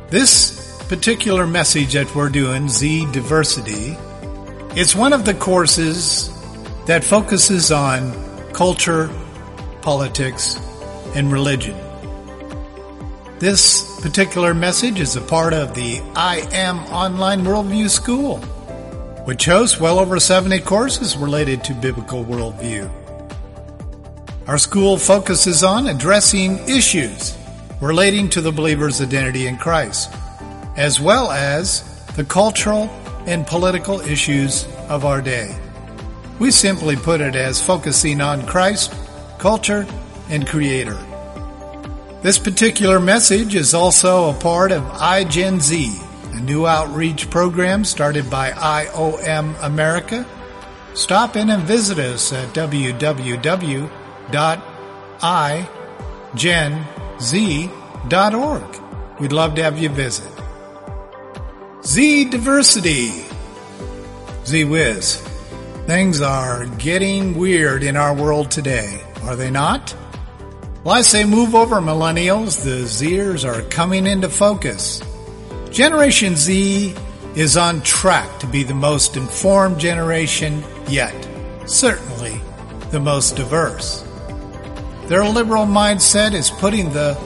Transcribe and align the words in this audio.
This 0.09 0.87
particular 0.89 1.47
message 1.47 1.93
that 1.93 2.15
we're 2.15 2.31
doing, 2.31 2.71
Z 2.71 3.13
Diversity, 3.13 3.99
it's 4.75 4.95
one 4.95 5.13
of 5.13 5.27
the 5.27 5.35
courses 5.35 6.31
that 6.87 7.05
focuses 7.05 7.71
on 7.71 8.13
culture, 8.55 9.11
politics, 9.83 10.59
and 11.15 11.31
religion. 11.31 11.79
This 13.39 14.01
particular 14.01 14.55
message 14.55 14.99
is 14.99 15.15
a 15.15 15.21
part 15.21 15.53
of 15.53 15.75
the 15.75 15.97
IM 15.97 16.79
Online 16.91 17.43
Worldview 17.43 17.91
School, 17.91 18.39
which 19.27 19.45
hosts 19.45 19.79
well 19.79 19.99
over 19.99 20.19
70 20.19 20.61
courses 20.61 21.19
related 21.19 21.63
to 21.65 21.75
biblical 21.75 22.25
worldview. 22.25 22.91
Our 24.49 24.59
school 24.59 24.97
focuses 24.97 25.63
on 25.63 25.87
addressing 25.87 26.67
issues 26.67 27.37
relating 27.83 28.31
to 28.31 28.41
the 28.41 28.53
believer's 28.53 29.03
identity 29.03 29.49
in 29.49 29.59
Christ, 29.59 30.15
as 30.77 30.99
well 30.99 31.31
as 31.31 31.83
the 32.17 32.25
cultural 32.25 32.89
and 33.27 33.47
political 33.47 34.01
issues 34.01 34.67
of 34.89 35.05
our 35.05 35.21
day. 35.21 35.57
We 36.39 36.51
simply 36.51 36.97
put 36.97 37.21
it 37.21 37.37
as 37.37 37.63
focusing 37.65 38.21
on 38.21 38.47
Christ, 38.47 38.95
culture, 39.39 39.87
and 40.29 40.47
Creator. 40.47 40.99
This 42.23 42.39
particular 42.39 43.01
message 43.01 43.55
is 43.55 43.75
also 43.75 44.31
a 44.31 44.35
part 44.35 44.73
of 44.73 44.83
iGenZ, 44.85 45.61
Z, 45.61 46.01
a 46.33 46.41
new 46.41 46.67
outreach 46.67 47.29
program 47.31 47.85
started 47.85 48.31
by 48.31 48.53
IOM 48.53 49.57
America. 49.63 50.25
Stop 50.95 51.37
in 51.37 51.51
and 51.51 51.63
visit 51.65 51.99
us 51.99 52.33
at 52.33 52.49
www.igenz.org. 52.55 52.81
We'd 59.21 59.33
love 59.33 59.55
to 59.55 59.63
have 59.63 59.79
you 59.79 59.89
visit. 59.89 60.32
Z 61.85 62.27
Diversity. 62.27 63.25
Z 64.47 64.65
Wiz. 64.65 65.17
Things 65.87 66.21
are 66.21 66.67
getting 66.79 67.37
weird 67.37 67.83
in 67.83 67.97
our 67.97 68.15
world 68.15 68.53
today, 68.53 69.03
are 69.25 69.35
they 69.35 69.51
not? 69.51 69.93
Well, 70.85 70.95
I 70.95 71.03
say 71.03 71.25
move 71.25 71.57
over, 71.57 71.81
millennials. 71.81 72.63
The 72.63 72.85
Zers 72.85 73.45
are 73.45 73.69
coming 73.69 74.07
into 74.07 74.29
focus. 74.29 75.03
Generation 75.73 76.37
Z 76.37 76.95
is 77.35 77.57
on 77.57 77.83
track 77.83 78.39
to 78.39 78.47
be 78.47 78.63
the 78.63 78.75
most 78.75 79.17
informed 79.17 79.81
generation 79.81 80.63
yet. 80.87 81.17
Certainly 81.67 82.41
the 82.93 83.01
most 83.01 83.35
diverse. 83.35 84.03
Their 85.07 85.25
liberal 85.25 85.67
mindset 85.67 86.33
is 86.33 86.49
putting 86.49 86.93
the 86.93 87.19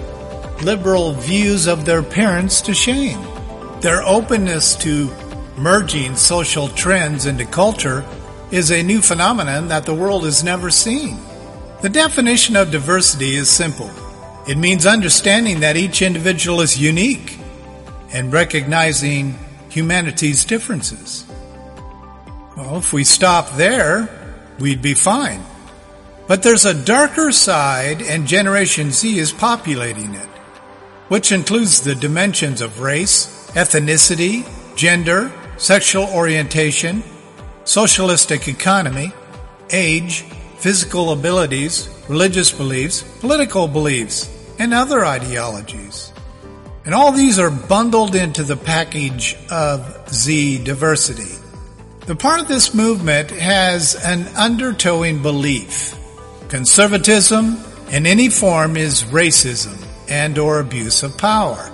liberal 0.62 1.12
views 1.12 1.66
of 1.66 1.84
their 1.84 2.02
parents 2.02 2.62
to 2.62 2.72
shame. 2.72 3.35
Their 3.80 4.02
openness 4.02 4.74
to 4.76 5.10
merging 5.56 6.16
social 6.16 6.68
trends 6.68 7.26
into 7.26 7.44
culture 7.44 8.04
is 8.50 8.70
a 8.70 8.82
new 8.82 9.00
phenomenon 9.00 9.68
that 9.68 9.84
the 9.84 9.94
world 9.94 10.24
has 10.24 10.42
never 10.42 10.70
seen. 10.70 11.18
The 11.82 11.88
definition 11.88 12.56
of 12.56 12.70
diversity 12.70 13.36
is 13.36 13.50
simple. 13.50 13.90
It 14.48 14.56
means 14.56 14.86
understanding 14.86 15.60
that 15.60 15.76
each 15.76 16.00
individual 16.02 16.60
is 16.60 16.80
unique 16.80 17.38
and 18.12 18.32
recognizing 18.32 19.38
humanity's 19.68 20.44
differences. 20.44 21.24
Well, 22.56 22.78
if 22.78 22.92
we 22.92 23.04
stop 23.04 23.50
there, 23.56 24.08
we'd 24.58 24.80
be 24.80 24.94
fine. 24.94 25.42
But 26.26 26.42
there's 26.42 26.64
a 26.64 26.72
darker 26.72 27.30
side 27.30 28.00
and 28.00 28.26
Generation 28.26 28.90
Z 28.90 29.18
is 29.18 29.32
populating 29.32 30.14
it, 30.14 30.28
which 31.08 31.30
includes 31.30 31.82
the 31.82 31.94
dimensions 31.94 32.60
of 32.62 32.80
race, 32.80 33.35
ethnicity, 33.56 34.44
gender, 34.76 35.32
sexual 35.56 36.04
orientation, 36.04 37.02
socialistic 37.64 38.48
economy, 38.48 39.12
age, 39.70 40.22
physical 40.58 41.10
abilities, 41.10 41.88
religious 42.06 42.52
beliefs, 42.52 43.02
political 43.20 43.66
beliefs, 43.66 44.30
and 44.58 44.74
other 44.74 45.06
ideologies. 45.06 46.12
And 46.84 46.94
all 46.94 47.12
these 47.12 47.38
are 47.38 47.50
bundled 47.50 48.14
into 48.14 48.44
the 48.44 48.56
package 48.58 49.34
of 49.50 50.06
Z 50.12 50.62
diversity. 50.62 51.34
The 52.06 52.14
part 52.14 52.40
of 52.40 52.48
this 52.48 52.74
movement 52.74 53.30
has 53.30 53.96
an 54.04 54.26
undertowing 54.36 55.22
belief. 55.22 55.96
Conservatism 56.50 57.56
in 57.90 58.06
any 58.06 58.28
form 58.28 58.76
is 58.76 59.02
racism 59.04 59.82
and 60.08 60.36
or 60.36 60.60
abuse 60.60 61.02
of 61.02 61.16
power. 61.16 61.72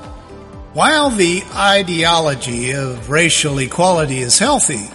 While 0.74 1.10
the 1.10 1.42
ideology 1.54 2.70
of 2.70 3.10
racial 3.10 3.58
equality 3.58 4.20
is 4.20 4.38
healthy, 4.38 4.88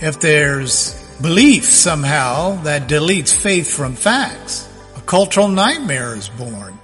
if 0.00 0.18
there's 0.18 0.94
belief 1.20 1.66
somehow 1.66 2.62
that 2.62 2.88
deletes 2.88 3.36
faith 3.36 3.70
from 3.70 3.94
facts, 3.94 4.66
a 4.96 5.02
cultural 5.02 5.48
nightmare 5.48 6.16
is 6.16 6.30
born. 6.30 6.78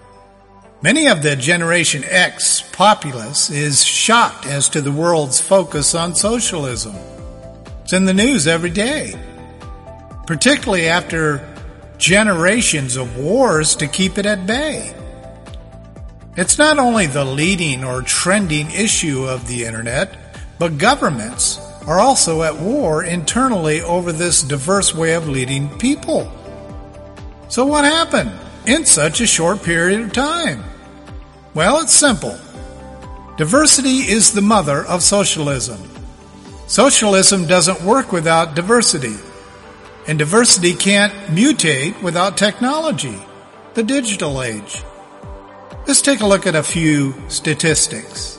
Many 0.82 1.06
of 1.06 1.22
the 1.22 1.34
Generation 1.34 2.04
X 2.04 2.60
populace 2.72 3.49
is 3.49 3.82
shocked 3.82 4.44
as 4.44 4.69
to 4.69 4.82
the 4.82 4.93
world's 4.93 5.41
focus 5.41 5.94
on 5.94 6.15
socialism. 6.15 6.94
It's 7.84 7.94
in 7.94 8.05
the 8.05 8.12
news 8.12 8.47
every 8.47 8.69
day, 8.69 9.19
particularly 10.26 10.88
after 10.88 11.56
generations 11.97 12.97
of 12.97 13.16
wars 13.16 13.76
to 13.76 13.88
keep 13.88 14.19
it 14.19 14.26
at 14.26 14.47
bay. 14.47 14.94
It's 16.38 16.56
not 16.56 16.78
only 16.78 17.09
the 17.09 17.25
leading 17.25 17.82
or 17.82 18.00
trending 18.00 18.71
issue 18.71 19.25
of 19.25 19.49
the 19.49 19.65
internet, 19.65 20.16
but 20.60 20.78
governments 20.78 21.59
are 21.84 21.99
also 21.99 22.44
at 22.44 22.60
war 22.60 23.03
internally 23.03 23.81
over 23.82 24.12
this 24.12 24.44
diverse 24.44 24.94
way 24.94 25.15
of 25.15 25.28
leading 25.28 25.69
people. 25.81 26.31
So 27.49 27.66
what 27.66 27.84
happened 27.84 28.31
in 28.66 28.84
such 28.84 29.21
a 29.21 29.26
short 29.26 29.65
period 29.65 30.00
of 30.00 30.12
time? 30.12 30.62
Well, 31.55 31.81
it's 31.81 31.93
simple. 31.93 32.38
Diversity 33.37 34.06
is 34.06 34.32
the 34.32 34.41
mother 34.41 34.84
of 34.84 35.02
socialism. 35.02 35.91
Socialism 36.69 37.49
doesn't 37.49 37.82
work 37.82 38.12
without 38.12 38.55
diversity. 38.55 39.17
And 40.06 40.20
diversity 40.20 40.75
can't 40.75 41.12
mutate 41.34 42.00
without 42.00 42.37
technology, 42.37 43.20
the 43.75 43.82
digital 43.82 44.41
age. 44.41 44.84
Let's 45.88 46.02
take 46.02 46.20
a 46.20 46.26
look 46.26 46.46
at 46.46 46.55
a 46.55 46.62
few 46.62 47.14
statistics. 47.29 48.38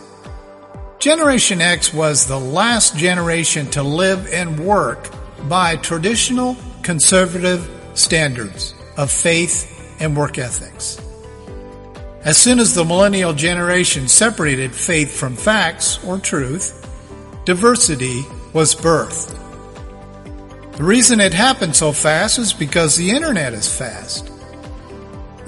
Generation 1.00 1.62
X 1.62 1.92
was 1.92 2.28
the 2.28 2.40
last 2.40 2.96
generation 2.96 3.66
to 3.72 3.81
live 3.81 4.31
and 4.31 4.60
work 4.60 5.10
by 5.50 5.75
traditional 5.78 6.56
conservative 6.84 7.68
standards 7.96 8.75
of 8.98 9.10
faith 9.10 9.98
and 10.00 10.16
work 10.16 10.38
ethics. 10.38 11.01
As 12.24 12.38
soon 12.38 12.60
as 12.60 12.75
the 12.75 12.86
millennial 12.86 13.34
generation 13.34 14.07
separated 14.07 14.72
faith 14.72 15.19
from 15.19 15.36
facts 15.36 15.98
or 16.06 16.19
truth, 16.19 16.88
diversity 17.45 18.25
was 18.54 18.75
birthed. 18.75 19.36
The 20.74 20.84
reason 20.84 21.19
it 21.19 21.34
happened 21.34 21.75
so 21.75 21.94
fast 21.94 22.38
is 22.38 22.54
because 22.54 22.95
the 22.95 23.10
internet 23.10 23.54
is 23.54 23.75
fast. 23.75 24.29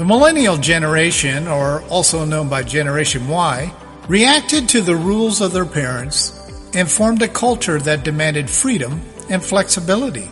The 0.02 0.08
millennial 0.08 0.58
generation, 0.58 1.48
or 1.48 1.84
also 1.84 2.26
known 2.26 2.50
by 2.50 2.64
Generation 2.64 3.28
Y, 3.28 3.72
reacted 4.08 4.68
to 4.70 4.82
the 4.82 4.96
rules 4.96 5.42
of 5.42 5.54
their 5.54 5.64
parents 5.64 6.34
and 6.74 6.90
formed 6.90 7.22
a 7.22 7.28
culture 7.28 7.78
that 7.78 8.04
demanded 8.04 8.50
freedom 8.50 9.00
and 9.30 9.44
flexibility. 9.44 10.28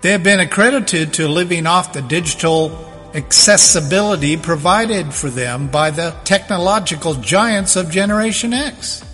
They 0.00 0.12
have 0.12 0.22
been 0.22 0.40
accredited 0.40 1.12
to 1.12 1.28
living 1.28 1.66
off 1.66 1.92
the 1.92 2.00
digital 2.00 2.72
accessibility 3.12 4.38
provided 4.38 5.12
for 5.12 5.28
them 5.28 5.68
by 5.68 5.90
the 5.90 6.16
technological 6.24 7.12
giants 7.16 7.76
of 7.76 7.90
Generation 7.90 8.54
X. 8.54 9.04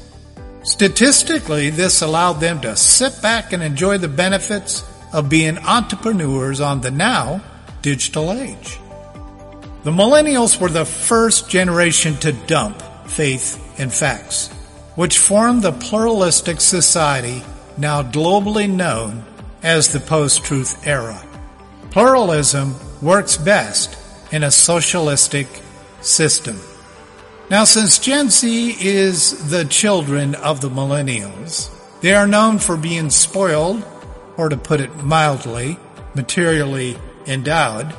Statistically, 0.63 1.71
this 1.71 2.03
allowed 2.03 2.35
them 2.35 2.61
to 2.61 2.77
sit 2.77 3.21
back 3.21 3.53
and 3.53 3.65
enjoy 3.65 3.99
the 3.99 4.07
benefits 4.07 4.85
of 5.13 5.29
being 5.29 5.59
entrepreneurs 5.59 6.61
on 6.61 6.83
the 6.83 6.93
now 6.93 7.43
digital 7.83 8.31
age. 8.31 8.79
The 9.89 9.95
millennials 9.95 10.61
were 10.61 10.69
the 10.69 10.85
first 10.85 11.49
generation 11.49 12.19
to 12.19 12.33
dump 12.33 12.83
faith 13.07 13.57
and 13.81 13.91
facts, 13.91 14.49
which 14.97 15.17
formed 15.17 15.63
the 15.63 15.73
pluralistic 15.73 16.61
society 16.61 17.43
now 17.79 18.03
globally 18.03 18.69
known 18.69 19.25
as 19.63 19.89
the 19.89 20.01
post-truth 20.01 20.87
era. 20.87 21.25
Pluralism 21.91 22.75
works 23.01 23.39
best 23.39 23.97
in 24.31 24.43
a 24.43 24.51
socialistic 24.51 25.47
system. 26.03 26.61
Now, 27.49 27.65
since 27.65 27.99
Gen 27.99 28.29
Z 28.29 28.77
is 28.79 29.49
the 29.49 29.65
children 29.65 30.35
of 30.35 30.61
the 30.61 30.69
millennials, 30.69 31.71
they 32.03 32.13
are 32.15 32.27
known 32.27 32.59
for 32.59 32.77
being 32.77 33.09
spoiled, 33.09 33.83
or 34.37 34.51
to 34.51 34.57
put 34.59 34.83
it 34.83 35.03
mildly, 35.03 35.79
materially 36.15 36.99
endowed. 37.27 37.97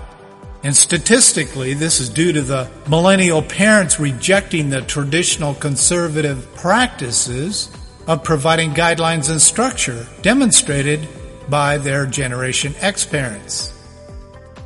And 0.64 0.76
statistically, 0.76 1.74
this 1.74 2.02
is 2.02 2.10
due 2.10 2.34
to 2.34 2.42
the 2.42 2.70
millennial 2.88 3.42
parents 3.42 4.00
rejecting 4.00 4.70
the 4.70 4.82
traditional 4.82 5.54
conservative 5.54 6.54
practices 6.56 7.70
of 8.08 8.24
providing 8.24 8.72
guidelines 8.74 9.30
and 9.30 9.42
structure 9.42 10.06
demonstrated 10.22 11.08
by 11.50 11.78
their 11.78 12.06
Generation 12.06 12.76
X 12.80 13.06
parents. 13.06 13.74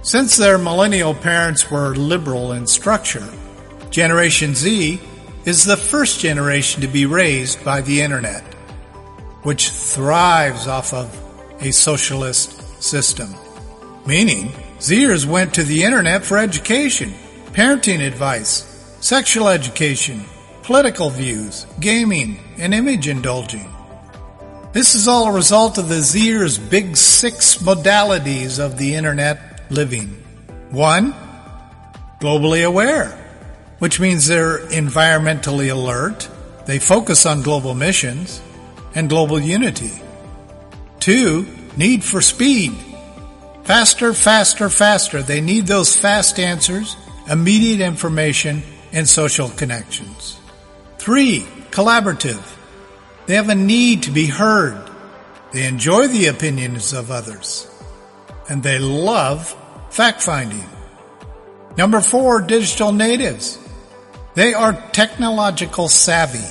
Since 0.01 0.35
their 0.37 0.57
millennial 0.57 1.13
parents 1.13 1.69
were 1.69 1.95
liberal 1.95 2.53
in 2.53 2.65
structure, 2.67 3.27
Generation 3.91 4.55
Z 4.55 4.99
is 5.45 5.63
the 5.63 5.77
first 5.77 6.19
generation 6.19 6.81
to 6.81 6.87
be 6.87 7.05
raised 7.05 7.63
by 7.63 7.81
the 7.81 8.01
internet, 8.01 8.41
which 9.43 9.69
thrives 9.69 10.67
off 10.67 10.93
of 10.93 11.07
a 11.61 11.71
socialist 11.71 12.81
system. 12.81 13.33
Meaning, 14.05 14.51
Zers 14.83 15.25
went 15.25 15.53
to 15.53 15.63
the 15.63 15.83
internet 15.83 16.25
for 16.25 16.37
education, 16.37 17.13
parenting 17.53 18.05
advice, 18.05 18.65
sexual 18.99 19.47
education, 19.47 20.25
political 20.61 21.09
views, 21.09 21.65
gaming, 21.79 22.37
and 22.57 22.73
image 22.73 23.07
indulging. 23.07 23.73
This 24.73 24.93
is 24.93 25.07
all 25.07 25.27
a 25.27 25.31
result 25.31 25.77
of 25.77 25.87
the 25.87 26.01
Zers' 26.03 26.59
big 26.69 26.97
six 26.97 27.59
modalities 27.59 28.59
of 28.59 28.77
the 28.77 28.95
internet 28.95 29.71
living. 29.71 30.21
One, 30.71 31.13
globally 32.19 32.65
aware, 32.67 33.07
which 33.79 34.01
means 34.01 34.27
they're 34.27 34.59
environmentally 34.67 35.71
alert, 35.71 36.27
they 36.65 36.79
focus 36.79 37.25
on 37.25 37.41
global 37.41 37.73
missions 37.73 38.41
and 38.95 39.07
global 39.07 39.39
unity. 39.39 39.93
Two, 40.99 41.47
need 41.77 42.03
for 42.03 42.19
speed. 42.19 42.73
Faster, 43.63 44.13
faster, 44.13 44.69
faster. 44.69 45.23
They 45.23 45.39
need 45.39 45.67
those 45.67 45.95
fast 45.95 46.37
answers, 46.37 46.97
immediate 47.29 47.79
information, 47.79 48.61
and 48.91 49.07
social 49.07 49.47
connections. 49.49 50.39
Three, 50.97 51.47
collaborative. 51.71 52.43
They 53.25 53.35
have 53.35 53.49
a 53.49 53.55
need 53.55 54.03
to 54.03 54.11
be 54.11 54.25
heard. 54.25 54.89
They 55.53 55.65
enjoy 55.65 56.07
the 56.07 56.27
opinions 56.27 56.91
of 56.91 57.09
others. 57.09 57.69
And 58.49 58.61
they 58.61 58.79
love 58.79 59.55
fact 59.89 60.21
finding. 60.21 60.69
Number 61.77 62.01
four, 62.01 62.41
digital 62.41 62.91
natives. 62.91 63.57
They 64.33 64.53
are 64.53 64.73
technological 64.91 65.87
savvy. 65.87 66.45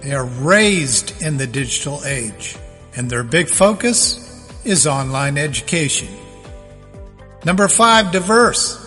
They 0.00 0.12
are 0.12 0.24
raised 0.24 1.22
in 1.22 1.36
the 1.36 1.46
digital 1.46 2.04
age 2.04 2.56
and 2.96 3.08
their 3.08 3.22
big 3.22 3.48
focus 3.48 4.27
is 4.68 4.86
online 4.86 5.38
education. 5.38 6.08
Number 7.44 7.68
five, 7.68 8.12
diverse. 8.12 8.84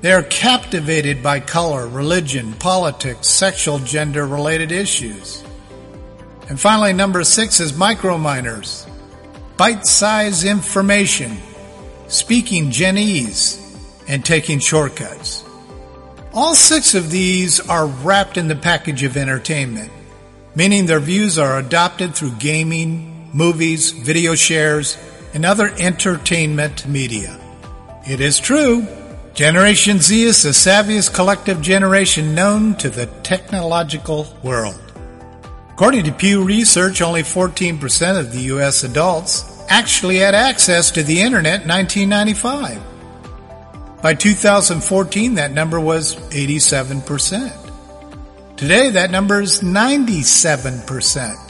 They 0.00 0.12
are 0.12 0.22
captivated 0.22 1.22
by 1.22 1.40
color, 1.40 1.86
religion, 1.86 2.54
politics, 2.54 3.28
sexual, 3.28 3.78
gender 3.78 4.26
related 4.26 4.72
issues. 4.72 5.44
And 6.48 6.58
finally, 6.58 6.92
number 6.92 7.22
six 7.22 7.60
is 7.60 7.72
microminors. 7.72 8.88
Bite-sized 9.56 10.44
information, 10.44 11.36
speaking 12.08 12.70
Genese, 12.70 13.58
and 14.08 14.24
taking 14.24 14.58
shortcuts. 14.58 15.44
All 16.32 16.54
six 16.54 16.94
of 16.94 17.10
these 17.10 17.60
are 17.60 17.86
wrapped 17.86 18.36
in 18.36 18.48
the 18.48 18.56
package 18.56 19.02
of 19.02 19.16
entertainment, 19.16 19.92
meaning 20.54 20.86
their 20.86 20.98
views 20.98 21.38
are 21.38 21.58
adopted 21.58 22.14
through 22.14 22.32
gaming, 22.40 23.09
movies, 23.32 23.92
video 23.92 24.34
shares, 24.34 24.98
and 25.34 25.44
other 25.44 25.72
entertainment 25.78 26.86
media. 26.86 27.38
It 28.06 28.20
is 28.20 28.38
true, 28.38 28.86
Generation 29.34 30.00
Z 30.00 30.22
is 30.22 30.42
the 30.42 30.50
savviest 30.50 31.14
collective 31.14 31.62
generation 31.62 32.34
known 32.34 32.74
to 32.76 32.90
the 32.90 33.06
technological 33.22 34.26
world. 34.42 34.78
According 35.70 36.04
to 36.04 36.12
Pew 36.12 36.44
Research, 36.44 37.00
only 37.00 37.22
14% 37.22 38.18
of 38.18 38.32
the 38.32 38.40
U.S. 38.54 38.84
adults 38.84 39.64
actually 39.70 40.16
had 40.16 40.34
access 40.34 40.90
to 40.90 41.02
the 41.02 41.22
internet 41.22 41.62
in 41.62 41.68
1995. 41.68 42.82
By 44.02 44.12
2014, 44.14 45.36
that 45.36 45.52
number 45.52 45.80
was 45.80 46.16
87%. 46.16 48.56
Today, 48.56 48.90
that 48.90 49.10
number 49.10 49.40
is 49.40 49.62
97%. 49.62 51.49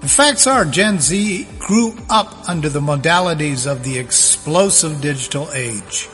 The 0.00 0.08
facts 0.08 0.46
are 0.46 0.64
Gen 0.64 0.98
Z 0.98 1.46
grew 1.58 1.94
up 2.08 2.48
under 2.48 2.70
the 2.70 2.80
modalities 2.80 3.70
of 3.70 3.84
the 3.84 3.98
explosive 3.98 5.02
digital 5.02 5.52
age. 5.52 6.08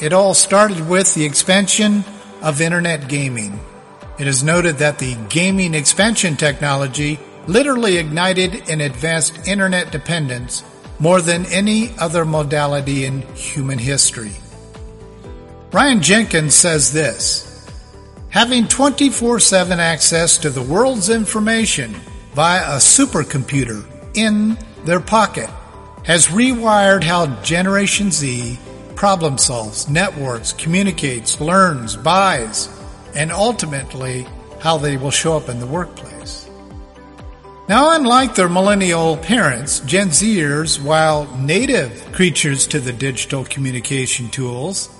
It 0.00 0.12
all 0.12 0.32
started 0.32 0.88
with 0.88 1.12
the 1.12 1.24
expansion 1.24 2.04
of 2.40 2.60
internet 2.60 3.08
gaming. 3.08 3.58
It 4.20 4.28
is 4.28 4.44
noted 4.44 4.78
that 4.78 5.00
the 5.00 5.16
gaming 5.28 5.74
expansion 5.74 6.36
technology 6.36 7.18
literally 7.48 7.96
ignited 7.96 8.70
an 8.70 8.80
advanced 8.80 9.48
internet 9.48 9.90
dependence 9.90 10.62
more 11.00 11.20
than 11.20 11.46
any 11.46 11.98
other 11.98 12.24
modality 12.24 13.06
in 13.06 13.22
human 13.34 13.78
history. 13.78 14.36
Ryan 15.72 16.00
Jenkins 16.00 16.54
says 16.54 16.92
this, 16.92 17.68
having 18.30 18.66
24-7 18.66 19.78
access 19.78 20.38
to 20.38 20.48
the 20.48 20.62
world's 20.62 21.10
information 21.10 21.96
via 22.36 22.74
a 22.74 22.76
supercomputer 22.76 23.82
in 24.12 24.58
their 24.84 25.00
pocket 25.00 25.48
has 26.04 26.26
rewired 26.26 27.02
how 27.02 27.24
Generation 27.42 28.10
Z 28.10 28.58
problem 28.94 29.38
solves, 29.38 29.88
networks, 29.88 30.52
communicates, 30.52 31.40
learns, 31.40 31.96
buys, 31.96 32.68
and 33.14 33.32
ultimately 33.32 34.26
how 34.60 34.76
they 34.76 34.98
will 34.98 35.10
show 35.10 35.34
up 35.34 35.48
in 35.48 35.60
the 35.60 35.66
workplace. 35.66 36.50
Now, 37.70 37.96
unlike 37.96 38.34
their 38.34 38.50
millennial 38.50 39.16
parents, 39.16 39.80
Gen 39.80 40.08
Zers, 40.08 40.78
while 40.78 41.24
native 41.38 42.12
creatures 42.12 42.66
to 42.66 42.80
the 42.80 42.92
digital 42.92 43.46
communication 43.46 44.28
tools, 44.28 44.90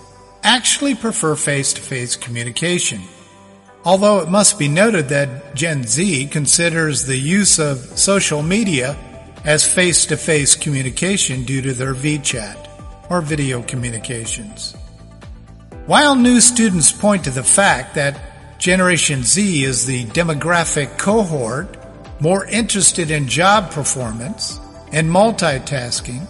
actually 0.43 0.95
prefer 0.95 1.37
face-to-face 1.37 2.17
communication. 2.17 3.03
Although 3.87 4.19
it 4.19 4.29
must 4.29 4.59
be 4.59 4.67
noted 4.67 5.11
that 5.11 5.55
Gen 5.55 5.85
Z 5.85 6.27
considers 6.27 7.05
the 7.05 7.17
use 7.17 7.61
of 7.61 7.79
social 7.97 8.43
media 8.43 8.97
as 9.45 9.65
face-to-face 9.65 10.57
communication 10.57 11.45
due 11.45 11.63
to 11.63 11.73
their 11.73 11.95
VChat 11.95 12.69
or 13.09 13.21
video 13.21 13.63
communications. 13.63 14.75
While 15.87 16.17
new 16.17 16.41
students 16.41 16.91
point 16.91 17.23
to 17.25 17.31
the 17.31 17.45
fact 17.45 17.95
that 17.95 18.59
Generation 18.59 19.23
Z 19.23 19.63
is 19.63 19.87
the 19.87 20.05
demographic 20.07 20.99
cohort 20.99 21.77
more 22.21 22.45
interested 22.47 23.13
in 23.13 23.29
job 23.29 23.71
performance 23.71 24.59
and 24.91 25.09
multitasking, 25.09 26.27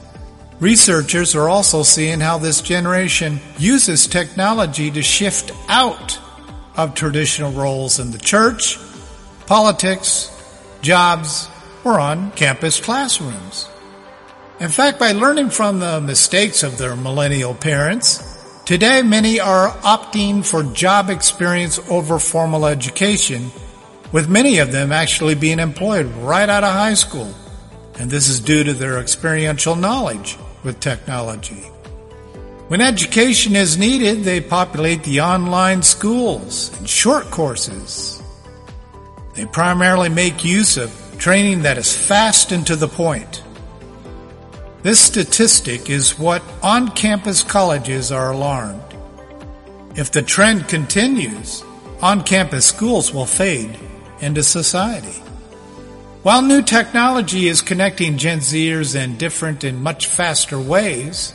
researchers 0.61 1.35
are 1.35 1.49
also 1.49 1.83
seeing 1.83 2.21
how 2.21 2.37
this 2.37 2.61
generation 2.61 3.41
uses 3.57 4.07
technology 4.07 4.91
to 4.91 5.01
shift 5.01 5.53
out 5.71 6.19
of 6.77 6.95
traditional 6.95 7.53
roles 7.53 7.99
in 7.99 8.11
the 8.11 8.19
church, 8.19 8.79
politics, 9.47 10.31
jobs, 10.83 11.49
or 11.85 11.99
on 11.99 12.31
campus 12.33 12.81
classrooms. 12.81 13.69
In 14.59 14.71
fact, 14.71 14.99
by 14.99 15.13
learning 15.13 15.51
from 15.51 15.81
the 15.81 16.01
mistakes 16.01 16.63
of 16.63 16.79
their 16.79 16.97
millennial 16.97 17.55
parents, 17.55 18.63
today 18.65 19.03
many 19.03 19.39
are 19.39 19.71
opting 19.79 20.45
for 20.45 20.63
job 20.75 21.11
experience 21.11 21.79
over 21.91 22.19
formal 22.19 22.67
education, 22.67 23.51
with 24.13 24.29
many 24.29 24.59
of 24.59 24.73
them 24.73 24.93
actually 24.93 25.35
being 25.35 25.59
employed 25.59 26.07
right 26.17 26.49
out 26.49 26.65
of 26.65 26.73
high 26.73 26.95
school. 26.95 27.35
And 27.99 28.11
this 28.11 28.29
is 28.29 28.41
due 28.41 28.65
to 28.65 28.73
their 28.73 28.99
experiential 28.99 29.77
knowledge 29.77 30.39
with 30.65 30.81
technology. 30.81 31.65
When 32.69 32.81
education 32.81 33.55
is 33.55 33.79
needed, 33.79 34.25
they 34.25 34.41
populate 34.41 35.05
the 35.05 35.21
online 35.21 35.83
schools 35.83 36.77
and 36.79 36.89
short 36.89 37.31
courses. 37.31 38.21
They 39.35 39.47
primarily 39.47 40.09
make 40.09 40.45
use 40.45 40.77
of 40.77 40.93
training 41.17 41.63
that 41.63 41.79
is 41.79 41.95
fast 41.95 42.51
and 42.51 42.67
to 42.67 42.75
the 42.75 42.89
point. 42.89 43.45
This 44.83 44.99
statistic 44.99 45.91
is 45.91 46.19
what 46.19 46.43
on-campus 46.61 47.45
colleges 47.45 48.11
are 48.11 48.33
alarmed. 48.33 48.83
If 49.95 50.11
the 50.11 50.23
trend 50.23 50.67
continues, 50.67 51.63
on-campus 52.03 52.67
schools 52.67 53.15
will 53.15 53.27
fade 53.27 53.79
into 54.21 54.43
society. 54.43 55.23
While 56.25 56.43
new 56.43 56.63
technology 56.63 57.47
is 57.47 57.63
connecting 57.63 58.19
Gen 58.19 58.41
Zers 58.41 59.01
in 59.01 59.19
different 59.19 59.63
and 59.63 59.81
much 59.81 60.07
faster 60.07 60.59
ways, 60.59 61.33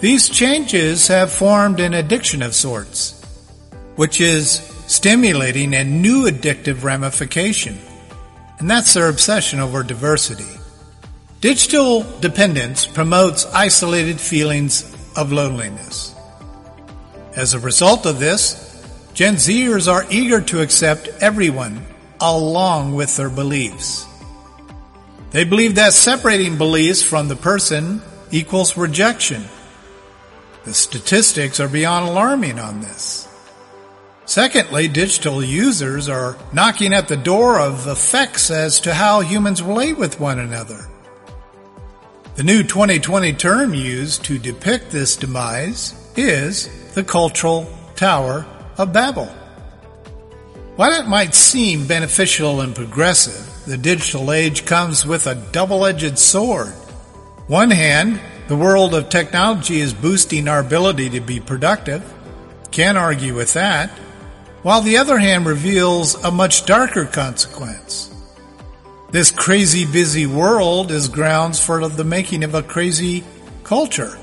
these 0.00 0.30
changes 0.30 1.08
have 1.08 1.30
formed 1.30 1.78
an 1.78 1.92
addiction 1.92 2.40
of 2.42 2.54
sorts, 2.54 3.22
which 3.96 4.20
is 4.20 4.60
stimulating 4.86 5.74
a 5.74 5.84
new 5.84 6.24
addictive 6.24 6.82
ramification. 6.82 7.78
And 8.58 8.68
that's 8.68 8.94
their 8.94 9.08
obsession 9.08 9.60
over 9.60 9.82
diversity. 9.82 10.58
Digital 11.40 12.04
dependence 12.20 12.86
promotes 12.86 13.46
isolated 13.46 14.20
feelings 14.20 14.84
of 15.16 15.32
loneliness. 15.32 16.14
As 17.36 17.54
a 17.54 17.60
result 17.60 18.06
of 18.06 18.18
this, 18.18 18.66
Gen 19.14 19.34
Zers 19.34 19.90
are 19.90 20.06
eager 20.10 20.40
to 20.40 20.62
accept 20.62 21.08
everyone 21.20 21.84
along 22.20 22.94
with 22.94 23.16
their 23.16 23.30
beliefs. 23.30 24.06
They 25.30 25.44
believe 25.44 25.76
that 25.76 25.92
separating 25.92 26.58
beliefs 26.58 27.02
from 27.02 27.28
the 27.28 27.36
person 27.36 28.02
equals 28.30 28.76
rejection. 28.76 29.44
The 30.64 30.74
statistics 30.74 31.58
are 31.60 31.68
beyond 31.68 32.08
alarming 32.08 32.58
on 32.58 32.80
this. 32.80 33.26
Secondly, 34.26 34.86
digital 34.86 35.42
users 35.42 36.08
are 36.08 36.36
knocking 36.52 36.92
at 36.92 37.08
the 37.08 37.16
door 37.16 37.58
of 37.58 37.88
effects 37.88 38.50
as 38.50 38.78
to 38.80 38.94
how 38.94 39.20
humans 39.20 39.62
relate 39.62 39.98
with 39.98 40.20
one 40.20 40.38
another. 40.38 40.86
The 42.36 42.44
new 42.44 42.62
2020 42.62 43.32
term 43.32 43.74
used 43.74 44.24
to 44.24 44.38
depict 44.38 44.90
this 44.90 45.16
demise 45.16 45.94
is 46.16 46.68
the 46.94 47.02
cultural 47.02 47.68
tower 47.96 48.46
of 48.78 48.92
Babel. 48.92 49.26
While 50.76 51.00
it 51.00 51.08
might 51.08 51.34
seem 51.34 51.86
beneficial 51.86 52.60
and 52.60 52.74
progressive, 52.74 53.66
the 53.66 53.76
digital 53.76 54.32
age 54.32 54.64
comes 54.64 55.04
with 55.04 55.26
a 55.26 55.34
double-edged 55.34 56.18
sword. 56.18 56.68
One 57.48 57.70
hand, 57.70 58.20
the 58.50 58.56
world 58.56 58.96
of 58.96 59.08
technology 59.08 59.80
is 59.80 59.94
boosting 59.94 60.48
our 60.48 60.58
ability 60.58 61.08
to 61.08 61.20
be 61.20 61.38
productive. 61.38 62.02
Can't 62.72 62.98
argue 62.98 63.32
with 63.32 63.52
that. 63.52 63.90
While 64.64 64.80
the 64.80 64.96
other 64.96 65.18
hand 65.18 65.46
reveals 65.46 66.16
a 66.24 66.32
much 66.32 66.66
darker 66.66 67.04
consequence. 67.04 68.12
This 69.12 69.30
crazy 69.30 69.86
busy 69.86 70.26
world 70.26 70.90
is 70.90 71.06
grounds 71.06 71.64
for 71.64 71.88
the 71.88 72.02
making 72.02 72.42
of 72.42 72.56
a 72.56 72.62
crazy 72.64 73.22
culture. 73.62 74.18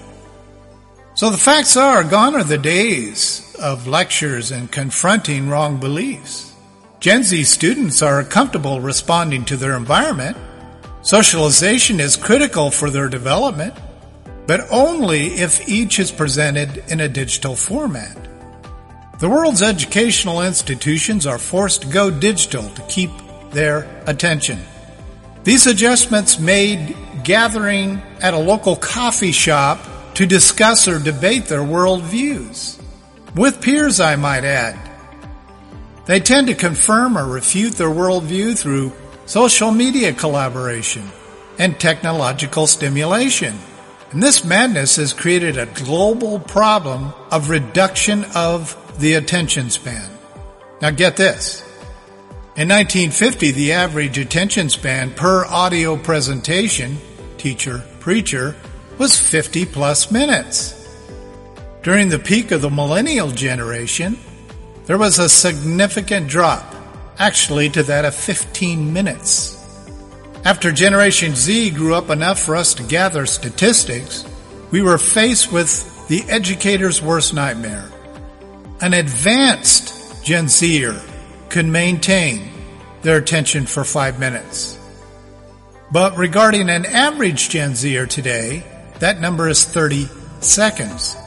So 1.13 1.29
the 1.29 1.37
facts 1.37 1.77
are, 1.77 2.03
gone 2.03 2.35
are 2.35 2.43
the 2.43 2.57
days 2.57 3.55
of 3.61 3.87
lectures 3.87 4.51
and 4.51 4.69
confronting 4.69 5.47
wrong 5.47 5.79
beliefs. 5.79 6.53
Gen 6.99 7.23
Z 7.23 7.45
students 7.45 8.01
are 8.01 8.25
comfortable 8.25 8.81
responding 8.81 9.45
to 9.45 9.55
their 9.55 9.77
environment. 9.77 10.35
Socialization 11.01 12.01
is 12.01 12.17
critical 12.17 12.71
for 12.71 12.89
their 12.89 13.07
development, 13.07 13.73
but 14.47 14.61
only 14.71 15.27
if 15.27 15.67
each 15.69 15.99
is 15.99 16.11
presented 16.11 16.83
in 16.87 17.01
a 17.01 17.09
digital 17.09 17.55
format. 17.55 18.17
The 19.19 19.29
world's 19.29 19.61
educational 19.61 20.41
institutions 20.41 21.27
are 21.27 21.37
forced 21.37 21.81
to 21.81 21.87
go 21.87 22.09
digital 22.09 22.69
to 22.69 22.81
keep 22.83 23.11
their 23.51 23.87
attention. 24.07 24.59
These 25.43 25.67
adjustments 25.67 26.39
made 26.39 26.95
gathering 27.23 28.01
at 28.21 28.33
a 28.33 28.39
local 28.39 28.75
coffee 28.75 29.31
shop 29.31 29.79
to 30.15 30.25
discuss 30.25 30.87
or 30.87 30.99
debate 30.99 31.45
their 31.45 31.61
worldviews. 31.61 32.81
With 33.35 33.61
peers, 33.61 33.99
I 33.99 34.15
might 34.15 34.43
add. 34.43 34.77
They 36.05 36.19
tend 36.19 36.47
to 36.47 36.55
confirm 36.55 37.17
or 37.17 37.25
refute 37.25 37.73
their 37.73 37.89
worldview 37.89 38.57
through 38.57 38.93
social 39.25 39.71
media 39.71 40.13
collaboration 40.13 41.09
and 41.59 41.79
technological 41.79 42.65
stimulation. 42.65 43.57
And 44.11 44.23
this 44.23 44.43
madness 44.43 44.95
has 44.95 45.13
created 45.13 45.57
a 45.57 45.65
global 45.65 46.39
problem 46.39 47.13
of 47.31 47.49
reduction 47.49 48.25
of 48.35 48.75
the 48.99 49.15
attention 49.15 49.69
span. 49.69 50.09
Now 50.81 50.91
get 50.91 51.17
this. 51.17 51.61
In 52.55 52.69
1950, 52.69 53.51
the 53.51 53.73
average 53.73 54.17
attention 54.17 54.69
span 54.69 55.11
per 55.11 55.45
audio 55.45 55.97
presentation, 55.97 56.97
teacher, 57.37 57.83
preacher, 57.99 58.55
was 58.97 59.19
50 59.19 59.65
plus 59.65 60.11
minutes. 60.11 60.73
During 61.83 62.09
the 62.09 62.19
peak 62.19 62.51
of 62.51 62.61
the 62.61 62.69
millennial 62.69 63.29
generation, 63.29 64.17
there 64.85 64.97
was 64.97 65.19
a 65.19 65.29
significant 65.29 66.27
drop, 66.27 66.75
actually 67.19 67.69
to 67.69 67.83
that 67.83 68.05
of 68.05 68.15
15 68.15 68.91
minutes. 68.91 69.56
After 70.47 70.71
Generation 70.71 71.35
Z 71.35 71.71
grew 71.71 71.93
up 71.93 72.09
enough 72.09 72.39
for 72.39 72.55
us 72.55 72.73
to 72.75 72.83
gather 72.83 73.25
statistics, 73.25 74.23
we 74.71 74.81
were 74.81 74.97
faced 74.97 75.51
with 75.51 76.07
the 76.07 76.23
educator's 76.29 77.01
worst 77.01 77.33
nightmare. 77.33 77.91
An 78.79 78.93
advanced 78.93 80.23
Gen 80.23 80.47
Zer 80.47 81.01
could 81.49 81.65
maintain 81.65 82.49
their 83.01 83.17
attention 83.17 83.65
for 83.65 83.83
five 83.83 84.21
minutes. 84.21 84.79
But 85.91 86.17
regarding 86.17 86.69
an 86.69 86.85
average 86.85 87.49
Gen 87.49 87.75
Zer 87.75 88.05
today, 88.05 88.63
that 88.99 89.19
number 89.19 89.49
is 89.49 89.65
30 89.65 90.07
seconds. 90.39 91.17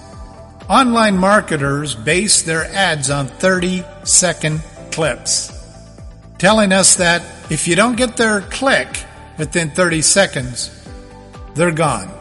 Online 0.67 1.19
marketers 1.19 1.95
base 1.95 2.41
their 2.41 2.65
ads 2.65 3.11
on 3.11 3.27
30 3.27 3.85
second 4.03 4.63
clips, 4.93 5.53
telling 6.39 6.73
us 6.73 6.95
that 6.95 7.23
if 7.51 7.69
you 7.69 7.77
don't 7.77 7.97
get 7.97 8.17
their 8.17 8.41
click 8.41 8.89
within 9.41 9.71
30 9.71 10.03
seconds, 10.03 10.71
they're 11.55 11.73
gone. 11.73 12.13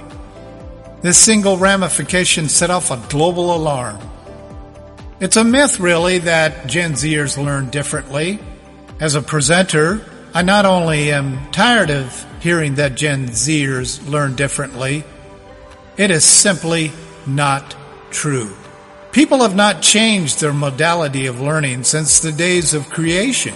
This 1.01 1.17
single 1.17 1.57
ramification 1.57 2.47
set 2.47 2.69
off 2.69 2.91
a 2.91 3.05
global 3.09 3.53
alarm. 3.53 3.99
It's 5.19 5.35
a 5.35 5.43
myth, 5.43 5.81
really, 5.81 6.19
that 6.19 6.65
Gen 6.67 6.93
Zers 6.93 7.37
learn 7.37 7.71
differently. 7.71 8.39
As 9.01 9.15
a 9.15 9.21
presenter, 9.21 10.01
I 10.33 10.43
not 10.43 10.65
only 10.65 11.11
am 11.11 11.51
tired 11.51 11.89
of 11.89 12.25
hearing 12.41 12.75
that 12.75 12.95
Gen 12.95 13.27
Zers 13.27 14.09
learn 14.09 14.35
differently, 14.35 15.03
it 15.97 16.11
is 16.11 16.23
simply 16.23 16.93
not 17.27 17.75
true. 18.11 18.55
People 19.11 19.41
have 19.41 19.57
not 19.57 19.81
changed 19.81 20.39
their 20.39 20.53
modality 20.53 21.25
of 21.25 21.41
learning 21.41 21.83
since 21.83 22.21
the 22.21 22.31
days 22.31 22.73
of 22.73 22.89
creation. 22.89 23.55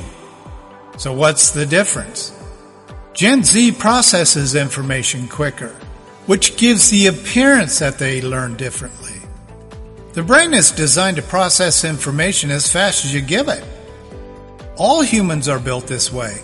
So 0.97 1.13
what's 1.13 1.51
the 1.51 1.65
difference? 1.65 2.33
Gen 3.13 3.43
Z 3.43 3.73
processes 3.73 4.55
information 4.55 5.27
quicker, 5.27 5.75
which 6.25 6.57
gives 6.57 6.89
the 6.89 7.07
appearance 7.07 7.77
that 7.79 7.99
they 7.99 8.21
learn 8.21 8.57
differently. 8.57 9.13
The 10.13 10.23
brain 10.23 10.53
is 10.53 10.71
designed 10.71 11.17
to 11.17 11.23
process 11.23 11.83
information 11.83 12.49
as 12.49 12.71
fast 12.71 13.05
as 13.05 13.13
you 13.13 13.21
give 13.21 13.49
it. 13.49 13.63
All 14.77 15.03
humans 15.03 15.47
are 15.47 15.59
built 15.59 15.85
this 15.85 16.11
way. 16.11 16.41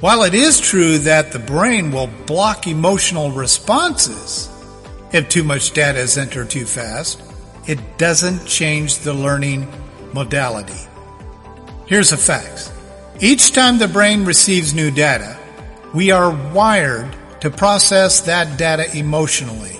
While 0.00 0.22
it 0.22 0.34
is 0.34 0.60
true 0.60 0.98
that 0.98 1.32
the 1.32 1.40
brain 1.40 1.90
will 1.90 2.10
block 2.26 2.68
emotional 2.68 3.32
responses, 3.32 4.48
if 5.12 5.28
too 5.28 5.42
much 5.42 5.72
data 5.72 5.98
is 5.98 6.16
entered 6.18 6.50
too 6.50 6.66
fast, 6.66 7.20
it 7.66 7.98
doesn't 7.98 8.46
change 8.46 8.98
the 8.98 9.12
learning 9.12 9.66
modality. 10.12 10.86
Here's 11.86 12.10
the 12.10 12.16
facts. 12.16 12.72
Each 13.20 13.52
time 13.52 13.78
the 13.78 13.88
brain 13.88 14.24
receives 14.24 14.74
new 14.74 14.90
data, 14.92 15.37
we 15.94 16.10
are 16.10 16.30
wired 16.52 17.14
to 17.40 17.50
process 17.50 18.22
that 18.22 18.58
data 18.58 18.96
emotionally. 18.96 19.76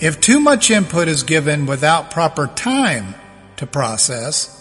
If 0.00 0.20
too 0.20 0.40
much 0.40 0.70
input 0.70 1.08
is 1.08 1.22
given 1.22 1.66
without 1.66 2.10
proper 2.10 2.46
time 2.48 3.14
to 3.56 3.66
process, 3.66 4.54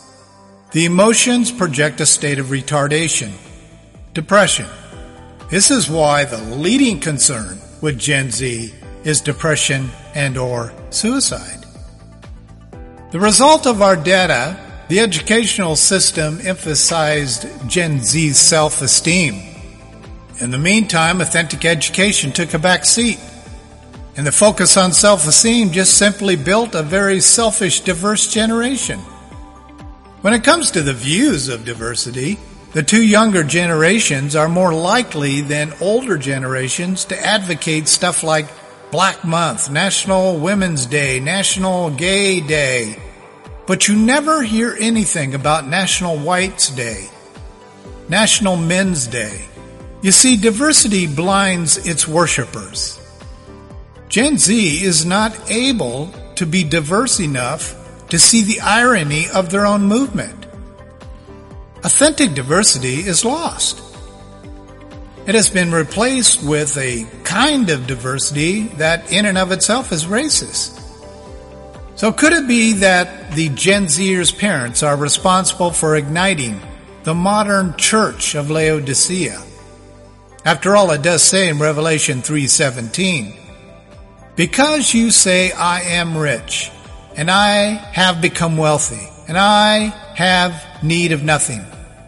the 0.71 0.85
emotions 0.85 1.51
project 1.51 2.01
a 2.01 2.05
state 2.05 2.39
of 2.39 2.47
retardation, 2.47 3.31
depression. 4.13 4.67
This 5.49 5.71
is 5.71 5.89
why 5.89 6.25
the 6.25 6.37
leading 6.37 6.99
concern 6.99 7.59
with 7.81 7.99
Gen 7.99 8.31
Z 8.31 8.73
is 9.03 9.21
depression 9.21 9.89
and 10.15 10.37
or 10.37 10.73
suicide. 10.89 11.65
The 13.11 13.19
result 13.19 13.65
of 13.65 13.81
our 13.81 13.95
data, 13.95 14.59
the 14.89 14.99
educational 14.99 15.75
system 15.75 16.39
emphasized 16.43 17.47
Gen 17.69 18.01
Z's 18.01 18.37
self-esteem. 18.37 19.56
In 20.39 20.51
the 20.51 20.57
meantime, 20.57 21.19
authentic 21.19 21.65
education 21.65 22.31
took 22.31 22.53
a 22.53 22.59
back 22.59 22.85
seat. 22.85 23.19
And 24.15 24.25
the 24.25 24.31
focus 24.31 24.77
on 24.77 24.93
self-esteem 24.93 25.71
just 25.71 25.97
simply 25.97 26.35
built 26.35 26.75
a 26.75 26.83
very 26.83 27.19
selfish, 27.19 27.81
diverse 27.81 28.27
generation. 28.27 28.99
When 30.21 30.33
it 30.33 30.43
comes 30.43 30.71
to 30.71 30.81
the 30.81 30.93
views 30.93 31.49
of 31.49 31.65
diversity, 31.65 32.39
the 32.73 32.83
two 32.83 33.01
younger 33.01 33.43
generations 33.43 34.35
are 34.35 34.49
more 34.49 34.73
likely 34.73 35.41
than 35.41 35.73
older 35.81 36.17
generations 36.17 37.05
to 37.05 37.25
advocate 37.25 37.87
stuff 37.87 38.23
like 38.23 38.47
Black 38.91 39.23
Month, 39.23 39.71
National 39.71 40.37
Women's 40.39 40.85
Day, 40.85 41.19
National 41.19 41.89
Gay 41.89 42.41
Day. 42.41 42.99
But 43.65 43.87
you 43.87 43.95
never 43.95 44.43
hear 44.43 44.75
anything 44.79 45.33
about 45.33 45.67
National 45.67 46.17
Whites 46.17 46.69
Day, 46.69 47.09
National 48.09 48.55
Men's 48.55 49.07
Day, 49.07 49.45
You 50.07 50.13
see, 50.13 50.37
diversity 50.37 51.05
blinds 51.05 51.85
its 51.85 52.07
worshippers. 52.07 52.97
Gen 54.07 54.37
Z 54.37 54.81
is 54.81 55.05
not 55.05 55.51
able 55.51 56.13
to 56.35 56.45
be 56.45 56.63
diverse 56.63 57.19
enough 57.19 57.75
to 58.07 58.17
see 58.17 58.41
the 58.43 58.61
irony 58.61 59.25
of 59.27 59.49
their 59.49 59.65
own 59.65 59.83
movement. 59.83 60.47
Authentic 61.83 62.35
diversity 62.35 63.01
is 63.01 63.25
lost. 63.25 63.81
It 65.25 65.35
has 65.35 65.49
been 65.49 65.73
replaced 65.73 66.41
with 66.41 66.77
a 66.77 67.05
kind 67.25 67.69
of 67.69 67.85
diversity 67.85 68.61
that 68.79 69.11
in 69.11 69.25
and 69.25 69.37
of 69.37 69.51
itself 69.51 69.91
is 69.91 70.05
racist. 70.05 70.81
So 71.97 72.13
could 72.13 72.31
it 72.31 72.47
be 72.47 72.71
that 72.75 73.31
the 73.31 73.49
Gen 73.49 73.87
Zers' 73.87 74.31
parents 74.31 74.83
are 74.83 74.95
responsible 74.95 75.71
for 75.71 75.97
igniting 75.97 76.61
the 77.03 77.13
modern 77.13 77.75
church 77.75 78.35
of 78.35 78.49
Laodicea? 78.49 79.43
After 80.47 80.77
all, 80.77 80.91
it 80.91 81.01
does 81.01 81.23
say 81.23 81.49
in 81.49 81.59
Revelation 81.59 82.21
3:17, 82.21 83.33
"Because 84.37 84.93
you 84.93 85.11
say 85.11 85.51
I 85.51 85.81
am 85.81 86.17
rich, 86.17 86.71
and 87.17 87.29
I 87.29 87.81
have 87.91 88.21
become 88.21 88.55
wealthy, 88.55 89.09
and 89.27 89.37
I 89.37 89.93
have 90.15 90.53
need 90.81 91.11
of 91.11 91.21
nothing, 91.21 91.65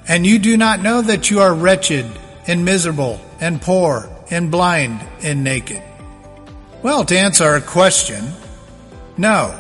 and 0.07 0.25
you 0.25 0.39
do 0.39 0.55
not 0.55 0.81
know 0.81 1.01
that 1.01 1.29
you 1.29 1.41
are 1.41 1.53
wretched 1.53 2.05
and 2.47 2.63
miserable 2.63 3.19
and 3.41 3.61
poor 3.61 4.07
and 4.31 4.49
blind 4.49 5.01
and 5.21 5.43
naked? 5.43 5.81
Well, 6.81 7.03
to 7.03 7.19
answer 7.19 7.43
our 7.43 7.59
question, 7.59 8.35
no, 9.17 9.53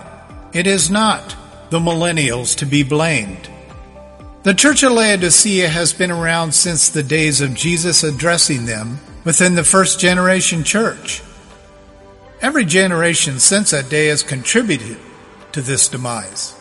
it 0.53 0.67
is 0.67 0.89
not 0.89 1.35
the 1.69 1.81
millennials 1.81 2.55
to 2.55 2.65
be 2.65 2.83
blamed. 2.83 3.49
The 4.41 4.53
Church 4.53 4.83
of 4.83 4.93
Laodicea 4.93 5.67
has 5.67 5.91
been 5.91 6.11
around 6.11 6.53
since 6.53 6.87
the 6.87 7.03
days 7.03 7.41
of 7.41 7.53
Jesus 7.53 8.03
addressing 8.03 8.65
them 8.65 8.99
within 9.25 9.55
the 9.55 9.65
first 9.65 9.99
generation 9.99 10.63
church. 10.63 11.21
Every 12.41 12.63
generation 12.63 13.39
since 13.39 13.71
that 13.71 13.89
day 13.89 14.07
has 14.07 14.23
contributed 14.23 14.97
to 15.51 15.61
this 15.61 15.89
demise. 15.89 16.55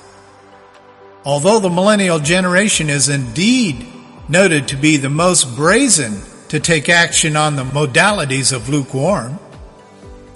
Although 1.25 1.61
the 1.61 1.71
millennial 1.71 2.19
generation 2.19 2.91
is 2.91 3.09
indeed 3.09 3.87
noted 4.29 4.67
to 4.69 4.77
be 4.77 4.97
the 4.97 5.09
most 5.09 5.55
brazen 5.55 6.23
to 6.49 6.59
take 6.59 6.89
action 6.89 7.37
on 7.37 7.55
the 7.55 7.65
modalities 7.65 8.53
of 8.53 8.69
lukewarm. 8.69 9.39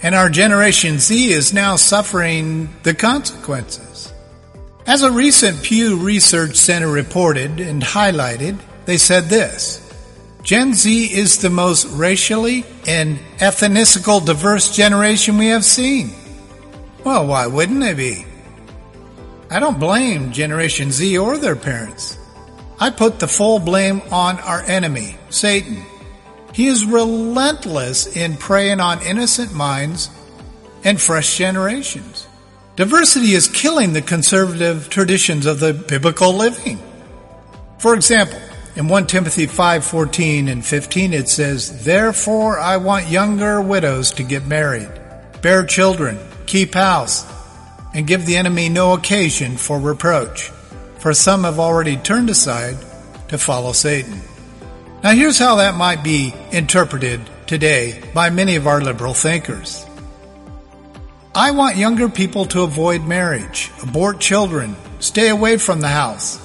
And 0.00 0.14
our 0.14 0.28
Generation 0.28 1.00
Z 1.00 1.32
is 1.32 1.52
now 1.52 1.74
suffering 1.74 2.68
the 2.84 2.94
consequences. 2.94 3.91
As 4.84 5.04
a 5.04 5.12
recent 5.12 5.62
Pew 5.62 5.96
Research 5.96 6.56
Center 6.56 6.88
reported 6.88 7.60
and 7.60 7.80
highlighted, 7.80 8.58
they 8.84 8.98
said 8.98 9.26
this. 9.26 9.78
Gen 10.42 10.74
Z 10.74 11.04
is 11.04 11.38
the 11.38 11.50
most 11.50 11.86
racially 11.86 12.64
and 12.88 13.20
ethnicical 13.38 14.18
diverse 14.18 14.74
generation 14.74 15.38
we 15.38 15.46
have 15.48 15.64
seen. 15.64 16.10
Well, 17.04 17.28
why 17.28 17.46
wouldn't 17.46 17.78
they 17.78 17.94
be? 17.94 18.26
I 19.50 19.60
don't 19.60 19.78
blame 19.78 20.32
Generation 20.32 20.90
Z 20.90 21.16
or 21.16 21.38
their 21.38 21.54
parents. 21.54 22.18
I 22.80 22.90
put 22.90 23.20
the 23.20 23.28
full 23.28 23.60
blame 23.60 24.02
on 24.10 24.40
our 24.40 24.62
enemy, 24.62 25.16
Satan. 25.30 25.84
He 26.52 26.66
is 26.66 26.84
relentless 26.84 28.16
in 28.16 28.36
preying 28.36 28.80
on 28.80 29.00
innocent 29.02 29.54
minds 29.54 30.10
and 30.82 31.00
fresh 31.00 31.38
generations. 31.38 32.26
Diversity 32.76 33.34
is 33.34 33.48
killing 33.48 33.92
the 33.92 34.02
conservative 34.02 34.88
traditions 34.88 35.46
of 35.46 35.60
the 35.60 35.74
biblical 35.74 36.34
living. 36.34 36.78
For 37.78 37.94
example, 37.94 38.40
in 38.76 38.88
1 38.88 39.06
Timothy 39.06 39.46
5:14 39.46 40.48
and 40.48 40.64
15 40.64 41.12
it 41.12 41.28
says, 41.28 41.84
"Therefore 41.84 42.58
I 42.58 42.78
want 42.78 43.08
younger 43.08 43.60
widows 43.60 44.10
to 44.12 44.22
get 44.22 44.46
married, 44.46 44.88
bear 45.42 45.64
children, 45.64 46.18
keep 46.46 46.74
house, 46.74 47.24
and 47.92 48.06
give 48.06 48.24
the 48.24 48.36
enemy 48.36 48.68
no 48.68 48.94
occasion 48.94 49.56
for 49.56 49.78
reproach." 49.78 50.50
for 51.02 51.12
some 51.12 51.42
have 51.42 51.58
already 51.58 51.96
turned 51.96 52.30
aside 52.30 52.76
to 53.26 53.36
follow 53.36 53.72
Satan. 53.72 54.20
Now 55.02 55.10
here's 55.10 55.36
how 55.36 55.56
that 55.56 55.74
might 55.74 56.04
be 56.04 56.32
interpreted 56.52 57.20
today 57.48 58.00
by 58.14 58.30
many 58.30 58.54
of 58.54 58.68
our 58.68 58.80
liberal 58.80 59.12
thinkers. 59.12 59.84
I 61.34 61.52
want 61.52 61.76
younger 61.78 62.10
people 62.10 62.44
to 62.46 62.60
avoid 62.60 63.06
marriage, 63.06 63.70
abort 63.82 64.20
children, 64.20 64.76
stay 64.98 65.30
away 65.30 65.56
from 65.56 65.80
the 65.80 65.88
house, 65.88 66.38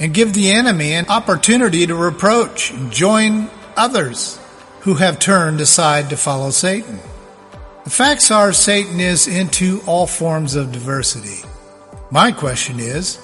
and 0.00 0.14
give 0.14 0.32
the 0.32 0.50
enemy 0.50 0.92
an 0.92 1.08
opportunity 1.08 1.86
to 1.86 1.94
reproach 1.94 2.70
and 2.70 2.90
join 2.90 3.50
others 3.76 4.40
who 4.80 4.94
have 4.94 5.18
turned 5.18 5.60
aside 5.60 6.08
to 6.08 6.16
follow 6.16 6.50
Satan. 6.50 6.98
The 7.84 7.90
facts 7.90 8.30
are 8.30 8.54
Satan 8.54 8.98
is 8.98 9.28
into 9.28 9.82
all 9.86 10.06
forms 10.06 10.54
of 10.54 10.72
diversity. 10.72 11.46
My 12.10 12.32
question 12.32 12.80
is, 12.80 13.18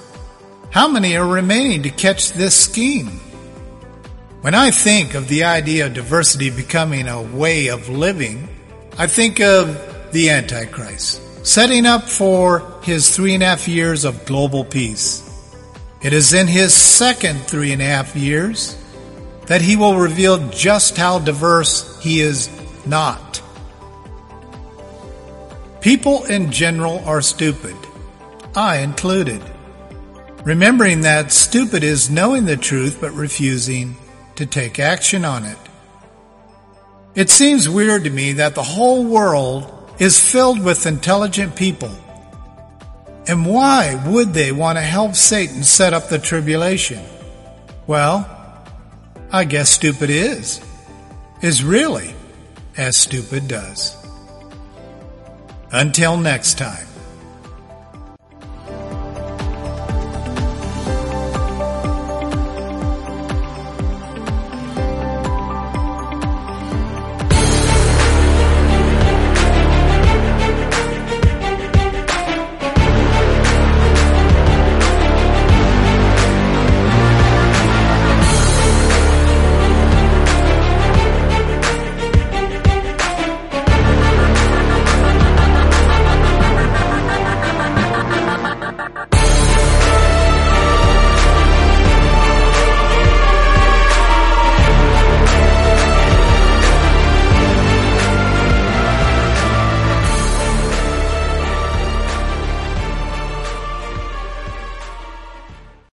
how 0.68 0.86
many 0.86 1.16
are 1.16 1.26
remaining 1.26 1.82
to 1.84 1.90
catch 1.90 2.32
this 2.32 2.54
scheme? 2.54 3.20
When 4.42 4.54
I 4.54 4.70
think 4.70 5.14
of 5.14 5.28
the 5.28 5.44
idea 5.44 5.86
of 5.86 5.94
diversity 5.94 6.50
becoming 6.50 7.08
a 7.08 7.22
way 7.22 7.68
of 7.68 7.88
living, 7.88 8.48
I 8.98 9.06
think 9.06 9.40
of 9.40 9.89
the 10.12 10.30
Antichrist, 10.30 11.46
setting 11.46 11.86
up 11.86 12.08
for 12.08 12.78
his 12.82 13.14
three 13.14 13.34
and 13.34 13.42
a 13.42 13.46
half 13.46 13.68
years 13.68 14.04
of 14.04 14.26
global 14.26 14.64
peace. 14.64 15.26
It 16.02 16.12
is 16.12 16.32
in 16.32 16.46
his 16.46 16.74
second 16.74 17.40
three 17.40 17.72
and 17.72 17.82
a 17.82 17.84
half 17.84 18.16
years 18.16 18.76
that 19.46 19.60
he 19.60 19.76
will 19.76 19.98
reveal 19.98 20.48
just 20.50 20.96
how 20.96 21.18
diverse 21.18 22.00
he 22.00 22.20
is 22.20 22.48
not. 22.86 23.42
People 25.80 26.24
in 26.24 26.52
general 26.52 27.00
are 27.00 27.22
stupid, 27.22 27.76
I 28.54 28.78
included. 28.78 29.42
Remembering 30.44 31.02
that 31.02 31.32
stupid 31.32 31.84
is 31.84 32.10
knowing 32.10 32.44
the 32.46 32.56
truth 32.56 32.98
but 33.00 33.12
refusing 33.12 33.96
to 34.36 34.46
take 34.46 34.78
action 34.78 35.24
on 35.24 35.44
it. 35.44 35.58
It 37.14 37.28
seems 37.28 37.68
weird 37.68 38.04
to 38.04 38.10
me 38.10 38.34
that 38.34 38.54
the 38.54 38.62
whole 38.62 39.04
world 39.04 39.79
is 40.00 40.18
filled 40.18 40.64
with 40.64 40.86
intelligent 40.86 41.54
people. 41.54 41.94
And 43.28 43.46
why 43.46 44.02
would 44.08 44.32
they 44.34 44.50
want 44.50 44.78
to 44.78 44.82
help 44.82 45.14
Satan 45.14 45.62
set 45.62 45.92
up 45.92 46.08
the 46.08 46.18
tribulation? 46.18 47.04
Well, 47.86 48.26
I 49.30 49.44
guess 49.44 49.70
stupid 49.70 50.10
is, 50.10 50.60
is 51.42 51.62
really 51.62 52.14
as 52.76 52.96
stupid 52.96 53.46
does. 53.46 53.94
Until 55.70 56.16
next 56.16 56.58
time. 56.58 56.89